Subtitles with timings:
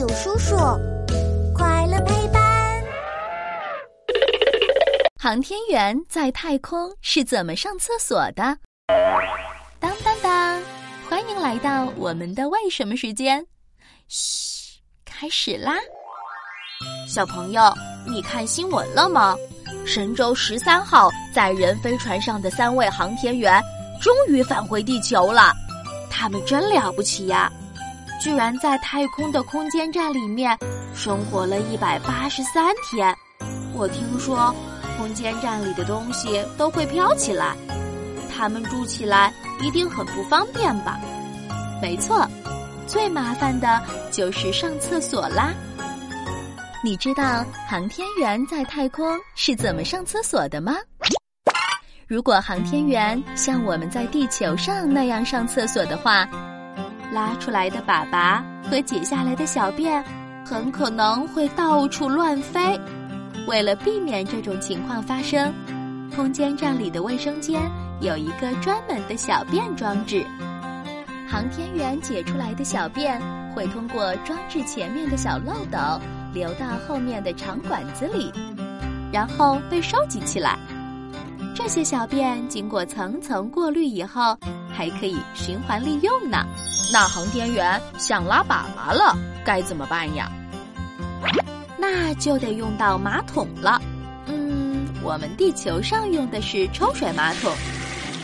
[0.00, 0.56] 有叔叔，
[1.54, 2.82] 快乐陪伴。
[5.20, 8.56] 航天员在太空是怎么上厕所的？
[9.78, 10.58] 当当当！
[11.06, 13.46] 欢迎来到我们的为什么时间。
[14.08, 15.74] 嘘，开始啦！
[17.06, 17.62] 小朋友，
[18.08, 19.36] 你看新闻了吗？
[19.84, 23.60] 神舟十三号载人飞船上的三位航天员
[24.00, 25.52] 终于返回地球了，
[26.10, 27.52] 他们真了不起呀！
[28.20, 30.56] 居然在太空的空间站里面
[30.94, 33.16] 生活了一百八十三天。
[33.74, 34.54] 我听说，
[34.98, 37.56] 空间站里的东西都会飘起来，
[38.30, 41.00] 他们住起来一定很不方便吧？
[41.80, 42.28] 没错，
[42.86, 43.80] 最麻烦的
[44.10, 45.54] 就是上厕所啦。
[46.84, 50.76] 你知道航天员在太空是怎么上厕所的吗？
[52.06, 56.28] 如果航天员像我们在地球上那样上厕所的话，
[57.12, 60.04] 拉出来的粑粑和解下来的小便
[60.44, 62.78] 很可能会到处乱飞。
[63.46, 65.52] 为了避免这种情况发生，
[66.14, 67.60] 空间站里的卫生间
[68.00, 70.24] 有一个专门的小便装置。
[71.28, 73.20] 航天员解出来的小便
[73.54, 75.78] 会通过装置前面的小漏斗。
[76.32, 78.32] 流到后面的长管子里，
[79.12, 80.56] 然后被收集起来。
[81.62, 84.34] 这些小便经过层层过滤以后，
[84.72, 86.46] 还可以循环利用呢。
[86.90, 90.32] 那航天员想拉粑粑了，该怎么办呀？
[91.78, 93.78] 那就得用到马桶了。
[94.24, 97.52] 嗯，我们地球上用的是抽水马桶，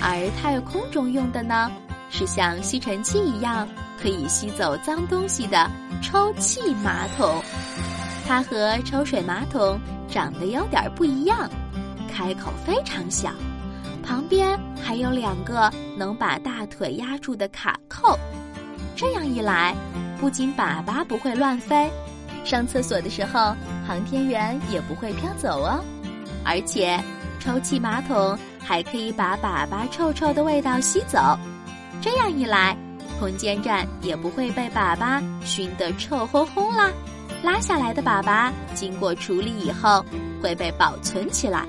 [0.00, 1.70] 而太空中用的呢，
[2.08, 3.68] 是像吸尘器一样
[4.00, 5.70] 可以吸走脏东西的
[6.02, 7.42] 抽气马桶。
[8.26, 11.48] 它和抽水马桶长得有点不一样，
[12.06, 13.30] 开口非常小，
[14.02, 18.18] 旁边还有两个能把大腿压住的卡扣。
[18.94, 19.74] 这样一来，
[20.18, 21.90] 不仅粑粑不会乱飞，
[22.44, 23.54] 上厕所的时候
[23.86, 25.84] 航天员也不会飘走哦。
[26.44, 26.98] 而且，
[27.40, 31.18] 抽气马桶还可以把粑粑臭臭的味道吸走。
[32.00, 32.76] 这样一来，
[33.18, 36.90] 空间站也不会被粑粑熏得臭烘烘啦。
[37.42, 40.04] 拉下来的粑粑经过处理以后
[40.42, 41.66] 会被保存起来，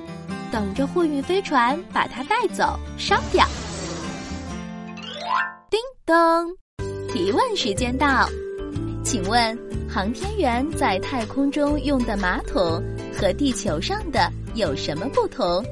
[0.51, 3.45] 等着货运飞船把它带走烧掉。
[5.69, 6.15] 叮咚，
[7.11, 8.27] 提问时间到，
[9.03, 9.57] 请问
[9.89, 12.81] 航天员在太空中用的马桶
[13.17, 15.63] 和地球上的有什么不同？